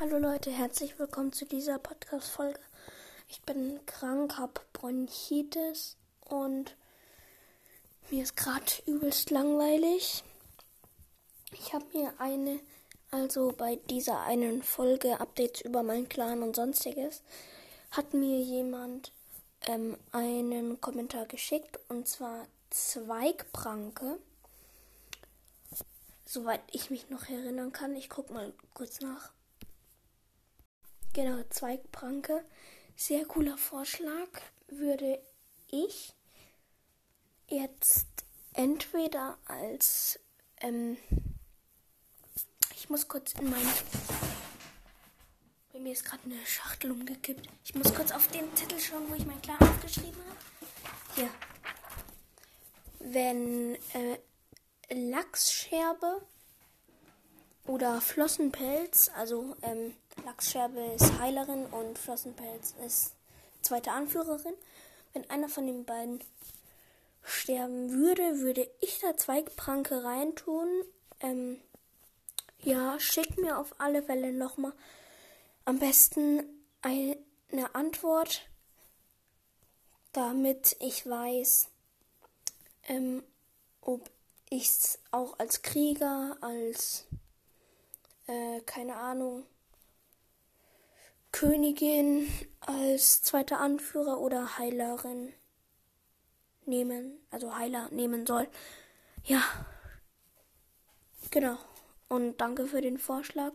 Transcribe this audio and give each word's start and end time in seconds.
Hallo 0.00 0.16
Leute, 0.16 0.50
herzlich 0.50 0.98
willkommen 0.98 1.34
zu 1.34 1.44
dieser 1.44 1.78
Podcast-Folge. 1.78 2.58
Ich 3.28 3.42
bin 3.42 3.78
krank, 3.84 4.38
habe 4.38 4.62
Bronchitis 4.72 5.98
und 6.24 6.74
mir 8.10 8.22
ist 8.22 8.34
gerade 8.34 8.64
übelst 8.86 9.30
langweilig. 9.30 10.24
Ich 11.52 11.74
habe 11.74 11.84
mir 11.92 12.14
eine, 12.18 12.60
also 13.10 13.52
bei 13.52 13.76
dieser 13.90 14.22
einen 14.22 14.62
Folge 14.62 15.20
Updates 15.20 15.60
über 15.60 15.82
meinen 15.82 16.08
Clan 16.08 16.42
und 16.42 16.56
sonstiges, 16.56 17.22
hat 17.90 18.14
mir 18.14 18.40
jemand 18.40 19.12
ähm, 19.66 19.98
einen 20.10 20.80
Kommentar 20.80 21.26
geschickt 21.26 21.78
und 21.90 22.08
zwar 22.08 22.46
Zweigpranke. 22.70 24.18
Soweit 26.24 26.62
ich 26.72 26.88
mich 26.88 27.10
noch 27.10 27.28
erinnern 27.28 27.72
kann. 27.72 27.94
Ich 27.94 28.08
gucke 28.08 28.32
mal 28.32 28.54
kurz 28.72 29.00
nach. 29.00 29.32
Genau, 31.14 31.42
Zweigpranke. 31.50 32.42
Sehr 32.96 33.26
cooler 33.26 33.58
Vorschlag. 33.58 34.28
Würde 34.68 35.20
ich 35.68 36.14
jetzt 37.48 38.06
entweder 38.54 39.36
als. 39.44 40.18
Ähm, 40.62 40.96
ich 42.74 42.88
muss 42.88 43.08
kurz 43.08 43.34
in 43.34 43.50
meine. 43.50 43.72
Bei 45.72 45.80
mir 45.80 45.92
ist 45.92 46.04
gerade 46.04 46.24
eine 46.24 46.46
Schachtel 46.46 46.92
umgekippt. 46.92 47.46
Ich 47.64 47.74
muss 47.74 47.94
kurz 47.94 48.10
auf 48.10 48.28
den 48.28 48.54
Zettel 48.56 48.80
schauen, 48.80 49.08
wo 49.10 49.14
ich 49.14 49.26
mein 49.26 49.40
Klar 49.42 49.60
aufgeschrieben 49.60 50.20
habe. 50.28 50.40
Hier. 51.14 51.30
Wenn 53.00 53.74
äh, 53.92 54.18
Lachsscherbe 55.10 56.22
oder 57.66 58.00
Flossenpelz, 58.00 59.10
also 59.16 59.56
ähm, 59.62 59.94
Lachsscherbe 60.24 60.80
ist 60.94 61.18
Heilerin 61.18 61.66
und 61.66 61.98
Flossenpelz 61.98 62.74
ist 62.84 63.14
zweite 63.62 63.92
Anführerin. 63.92 64.54
Wenn 65.12 65.28
einer 65.30 65.48
von 65.48 65.66
den 65.66 65.84
beiden 65.84 66.20
sterben 67.22 67.92
würde, 67.92 68.40
würde 68.40 68.68
ich 68.80 68.98
da 69.00 69.16
Zweigpranke 69.16 70.02
reintun. 70.02 70.68
Ähm, 71.20 71.60
ja, 72.58 72.98
schickt 72.98 73.38
mir 73.38 73.58
auf 73.58 73.74
alle 73.78 74.02
Fälle 74.02 74.32
nochmal 74.32 74.72
am 75.64 75.78
besten 75.78 76.42
eine 76.82 77.74
Antwort, 77.74 78.42
damit 80.12 80.76
ich 80.80 81.06
weiß, 81.06 81.68
ähm, 82.88 83.22
ob 83.80 84.10
ich 84.50 84.68
es 84.68 84.98
auch 85.12 85.38
als 85.38 85.62
Krieger, 85.62 86.36
als, 86.40 87.06
äh, 88.26 88.60
keine 88.62 88.96
Ahnung, 88.96 89.44
Königin 91.32 92.28
als 92.60 93.22
zweiter 93.22 93.58
Anführer 93.60 94.20
oder 94.20 94.58
Heilerin 94.58 95.32
nehmen, 96.66 97.18
also 97.30 97.56
Heiler 97.56 97.88
nehmen 97.90 98.26
soll. 98.26 98.46
Ja. 99.24 99.42
Genau. 101.30 101.56
Und 102.08 102.40
danke 102.40 102.66
für 102.66 102.82
den 102.82 102.98
Vorschlag. 102.98 103.54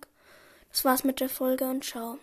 Das 0.69 0.83
war's 0.83 1.03
mit 1.03 1.19
der 1.19 1.29
Folge 1.29 1.65
und 1.65 1.83
ciao. 1.83 2.17